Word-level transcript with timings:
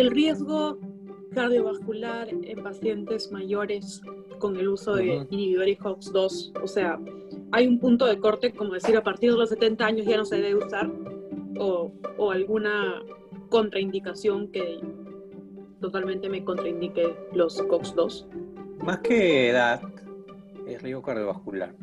el 0.00 0.10
riesgo 0.10 0.78
cardiovascular 1.34 2.28
en 2.28 2.62
pacientes 2.62 3.30
mayores 3.32 4.00
con 4.38 4.56
el 4.56 4.68
uso 4.68 4.94
de 4.94 5.26
inhibidores 5.30 5.78
COX-2, 5.78 6.62
o 6.62 6.66
sea, 6.66 6.98
hay 7.50 7.66
un 7.66 7.78
punto 7.78 8.06
de 8.06 8.18
corte, 8.18 8.52
como 8.52 8.74
decir, 8.74 8.96
a 8.96 9.02
partir 9.02 9.32
de 9.32 9.38
los 9.38 9.48
70 9.48 9.84
años 9.84 10.06
ya 10.06 10.16
no 10.16 10.24
se 10.24 10.36
debe 10.36 10.64
usar, 10.64 10.90
o, 11.58 11.92
o 12.16 12.30
alguna 12.30 13.02
contraindicación 13.48 14.48
que 14.52 14.80
totalmente 15.80 16.28
me 16.28 16.44
contraindique 16.44 17.16
los 17.32 17.60
COX-2? 17.62 18.26
Más 18.84 18.98
que 19.00 19.50
edad, 19.50 19.82
es 20.66 20.82
riesgo 20.82 21.02
cardiovascular. 21.02 21.74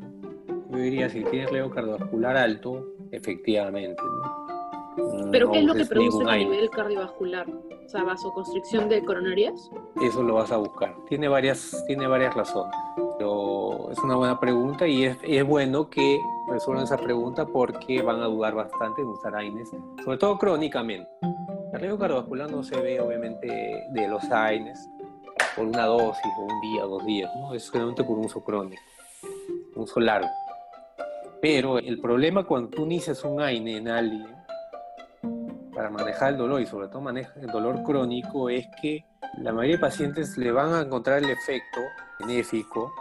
Yo 0.72 0.78
diría, 0.78 1.10
si 1.10 1.24
tienes 1.26 1.52
riesgo 1.52 1.72
cardiovascular 1.72 2.38
alto, 2.38 2.88
efectivamente, 3.12 4.02
¿no? 4.02 4.45
¿Pero 5.32 5.52
qué 5.52 5.60
es 5.60 5.66
lo 5.66 5.74
que 5.74 5.86
produce 5.86 6.24
a 6.30 6.38
nivel 6.38 6.70
cardiovascular? 6.70 7.48
O 7.50 7.90
sea, 7.90 8.04
vasoconstricción 8.04 8.90
de 8.90 9.04
coronarias. 9.04 9.70
Eso 10.02 10.24
lo 10.24 10.36
vas 10.36 10.52
a 10.52 10.58
buscar. 10.58 10.96
Tiene 11.08 11.28
varias, 11.28 11.84
tiene 11.88 12.08
varias 12.08 12.34
razones. 12.34 12.76
Pero 13.18 13.92
es 13.92 14.00
una 14.00 14.16
buena 14.16 14.40
pregunta 14.40 14.88
y 14.88 15.06
es, 15.06 15.18
es 15.24 15.46
bueno 15.46 15.90
que 15.90 16.20
resuelvan 16.48 16.86
esa 16.86 16.98
pregunta 16.98 17.46
porque 17.46 18.02
van 18.02 18.22
a 18.22 18.26
dudar 18.26 18.56
bastante 18.56 19.02
en 19.02 19.08
usar 19.08 19.36
AINES, 19.36 19.72
sobre 20.04 20.18
todo 20.18 20.38
crónicamente. 20.38 21.10
El 21.74 21.80
riesgo 21.80 21.98
cardiovascular 21.98 22.50
no 22.50 22.64
se 22.64 22.80
ve 22.80 23.00
obviamente 23.00 23.48
de 23.90 24.08
los 24.08 24.24
AINES 24.32 24.90
por 25.56 25.66
una 25.66 25.86
dosis 25.86 26.32
o 26.38 26.42
un 26.42 26.62
día, 26.62 26.84
dos 26.84 27.06
días, 27.06 27.32
¿no? 27.36 27.54
es 27.54 27.70
generalmente 27.70 28.04
por 28.04 28.18
un 28.18 28.26
uso 28.26 28.44
crónico, 28.44 28.82
un 29.76 29.84
uso 29.84 30.00
largo. 30.00 30.30
Pero 31.42 31.80
el 31.80 32.00
problema 32.00 32.44
cuando 32.44 32.70
tú 32.70 32.84
inicias 32.84 33.24
un 33.24 33.42
AINE 33.42 33.78
en 33.78 33.88
alguien 33.88 34.35
para 35.76 35.90
manejar 35.90 36.32
el 36.32 36.38
dolor 36.38 36.62
y 36.62 36.66
sobre 36.66 36.88
todo 36.88 37.02
manejar 37.02 37.38
el 37.38 37.48
dolor 37.48 37.84
crónico 37.84 38.50
es 38.50 38.66
que 38.82 39.06
la 39.40 39.52
mayoría 39.52 39.76
de 39.76 39.82
pacientes 39.82 40.38
le 40.38 40.52
van 40.52 40.74
a 40.74 40.82
encontrar 40.82 41.22
el 41.22 41.30
efecto 41.30 41.82
benéfico 42.20 42.94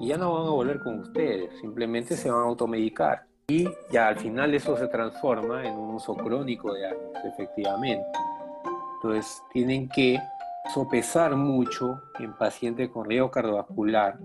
y 0.00 0.08
ya 0.08 0.16
no 0.16 0.32
van 0.32 0.46
a 0.46 0.50
volver 0.50 0.80
con 0.80 1.00
ustedes, 1.00 1.58
simplemente 1.60 2.16
se 2.16 2.30
van 2.30 2.40
a 2.40 2.44
automedicar. 2.44 3.26
Y 3.48 3.68
ya 3.90 4.08
al 4.08 4.18
final 4.18 4.54
eso 4.54 4.76
se 4.78 4.88
transforma 4.88 5.66
en 5.66 5.74
un 5.74 5.96
uso 5.96 6.14
crónico 6.14 6.72
de 6.72 6.86
años, 6.86 7.12
efectivamente. 7.24 8.06
Entonces 8.94 9.42
tienen 9.52 9.88
que 9.90 10.18
sopesar 10.72 11.36
mucho 11.36 12.00
en 12.18 12.32
pacientes 12.34 12.88
con 12.88 13.04
riesgo 13.04 13.30
cardiovascular 13.30 14.18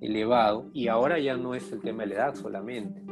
elevado 0.00 0.66
y 0.72 0.88
ahora 0.88 1.18
ya 1.18 1.36
no 1.36 1.54
es 1.54 1.70
el 1.70 1.80
tema 1.80 2.02
de 2.02 2.08
la 2.08 2.14
edad 2.14 2.34
solamente. 2.34 3.05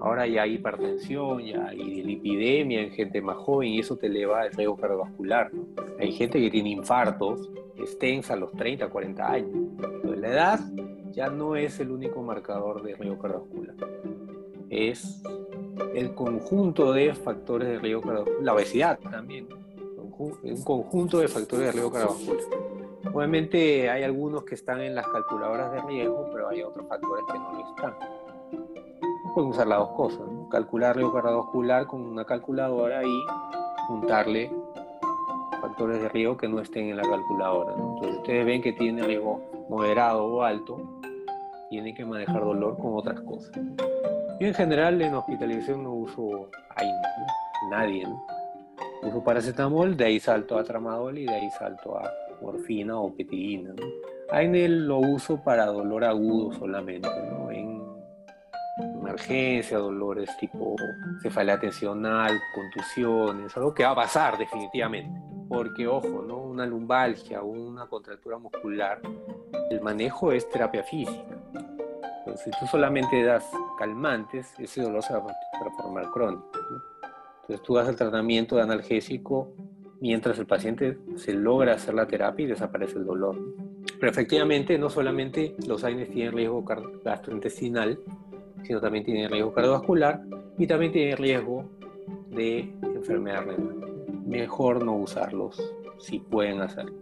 Ahora 0.00 0.26
ya 0.26 0.42
hay 0.42 0.54
hipertensión, 0.54 1.42
ya 1.42 1.68
hay 1.68 2.02
lipidemia 2.02 2.82
en 2.82 2.90
gente 2.90 3.20
más 3.22 3.36
joven 3.36 3.68
y 3.68 3.80
eso 3.80 3.96
te 3.96 4.06
eleva 4.06 4.44
el 4.46 4.52
riesgo 4.52 4.76
cardiovascular. 4.76 5.50
Hay 5.98 6.12
gente 6.12 6.38
que 6.38 6.50
tiene 6.50 6.70
infartos 6.70 7.50
extensa 7.76 8.34
a 8.34 8.36
los 8.36 8.52
30, 8.52 8.88
40 8.88 9.30
años. 9.30 9.50
Entonces, 9.54 10.20
la 10.20 10.28
edad 10.28 10.60
ya 11.12 11.28
no 11.28 11.56
es 11.56 11.80
el 11.80 11.90
único 11.90 12.22
marcador 12.22 12.82
de 12.82 12.94
riesgo 12.94 13.18
cardiovascular. 13.18 13.74
Es 14.68 15.22
el 15.94 16.14
conjunto 16.14 16.92
de 16.92 17.14
factores 17.14 17.68
de 17.68 17.78
riesgo 17.78 18.02
cardiovascular. 18.02 18.42
La 18.42 18.54
obesidad 18.54 18.98
también. 18.98 19.48
Un 20.42 20.62
conjunto 20.62 21.18
de 21.18 21.28
factores 21.28 21.66
de 21.66 21.72
riesgo 21.72 21.90
cardiovascular. 21.90 22.44
Obviamente 23.12 23.88
hay 23.88 24.02
algunos 24.02 24.44
que 24.44 24.56
están 24.56 24.80
en 24.82 24.94
las 24.94 25.06
calculadoras 25.08 25.72
de 25.72 25.80
riesgo, 25.82 26.28
pero 26.32 26.48
hay 26.48 26.62
otros 26.62 26.86
factores 26.86 27.24
que 27.32 27.38
no 27.38 27.52
lo 27.52 27.70
están 27.70 27.94
pueden 29.36 29.50
usar 29.50 29.66
las 29.66 29.80
dos 29.80 29.90
cosas, 29.90 30.20
calcular 30.50 30.96
riesgo 30.96 31.12
cardiovascular 31.12 31.86
con 31.86 32.00
una 32.00 32.24
calculadora 32.24 33.04
y 33.04 33.26
juntarle 33.86 34.50
factores 35.60 36.00
de 36.00 36.08
riesgo 36.08 36.38
que 36.38 36.48
no 36.48 36.58
estén 36.58 36.88
en 36.88 36.96
la 36.96 37.02
calculadora. 37.02 37.74
Entonces 37.74 38.16
ustedes 38.16 38.46
ven 38.46 38.62
que 38.62 38.72
tiene 38.72 39.02
riesgo 39.02 39.42
moderado 39.68 40.24
o 40.24 40.42
alto, 40.42 40.80
tienen 41.68 41.94
que 41.94 42.06
manejar 42.06 42.42
dolor 42.42 42.78
con 42.78 42.96
otras 42.96 43.20
cosas. 43.20 43.50
Yo 44.40 44.46
en 44.46 44.54
general 44.54 45.02
en 45.02 45.12
hospitalización 45.12 45.84
no 45.84 45.92
uso 45.92 46.48
AINE, 46.74 46.94
nadie. 47.70 48.06
Uso 49.02 49.22
paracetamol, 49.22 49.98
de 49.98 50.04
ahí 50.06 50.18
salto 50.18 50.56
a 50.56 50.64
tramadol 50.64 51.18
y 51.18 51.26
de 51.26 51.34
ahí 51.34 51.50
salto 51.50 51.98
a 51.98 52.10
morfina 52.40 52.98
o 52.98 53.12
petidina. 53.12 53.74
AINE 54.30 54.66
lo 54.66 54.96
uso 54.96 55.36
para 55.44 55.66
dolor 55.66 56.04
agudo 56.04 56.54
solamente, 56.54 57.10
¿no? 57.30 57.50
en 57.50 57.65
emergencia, 59.16 59.78
dolores 59.78 60.30
tipo 60.38 60.76
cefalea 61.22 61.58
tensional, 61.58 62.38
contusiones, 62.54 63.56
algo 63.56 63.72
que 63.72 63.84
va 63.84 63.90
a 63.90 63.94
pasar 63.94 64.36
definitivamente. 64.36 65.20
Porque, 65.48 65.86
ojo, 65.86 66.24
¿no? 66.26 66.38
una 66.38 66.66
lumbalgia 66.66 67.42
una 67.42 67.86
contractura 67.86 68.36
muscular, 68.36 69.00
el 69.70 69.80
manejo 69.80 70.32
es 70.32 70.48
terapia 70.48 70.82
física. 70.82 71.24
Entonces, 72.18 72.44
si 72.44 72.50
tú 72.58 72.66
solamente 72.66 73.22
das 73.22 73.44
calmantes, 73.78 74.52
ese 74.58 74.82
dolor 74.82 75.02
se 75.02 75.12
va 75.12 75.20
a 75.20 75.58
transformar 75.60 76.10
crónico. 76.10 76.50
Entonces, 77.42 77.62
tú 77.62 77.74
das 77.74 77.88
el 77.88 77.96
tratamiento 77.96 78.56
de 78.56 78.62
analgésico 78.62 79.52
mientras 80.00 80.38
el 80.38 80.46
paciente 80.46 80.98
se 81.16 81.32
logra 81.32 81.74
hacer 81.74 81.94
la 81.94 82.06
terapia 82.06 82.44
y 82.44 82.48
desaparece 82.48 82.98
el 82.98 83.06
dolor. 83.06 83.36
Pero 83.98 84.10
efectivamente, 84.10 84.76
no 84.78 84.90
solamente 84.90 85.54
los 85.66 85.84
AINES 85.84 86.10
tienen 86.10 86.32
riesgo 86.32 86.64
gastrointestinal, 87.04 87.98
sino 88.66 88.80
también 88.80 89.04
tiene 89.04 89.28
riesgo 89.28 89.52
cardiovascular 89.52 90.22
y 90.58 90.66
también 90.66 90.92
tiene 90.92 91.16
riesgo 91.16 91.64
de 92.30 92.72
enfermedad 92.82 93.44
renal. 93.44 93.76
Mejor 94.26 94.84
no 94.84 94.96
usarlos 94.96 95.72
si 95.98 96.18
pueden 96.18 96.60
hacerlo. 96.60 96.94